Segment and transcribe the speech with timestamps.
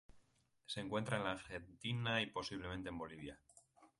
[0.65, 3.39] Se encuentra en la Argentina y, posiblemente, en Bolivia.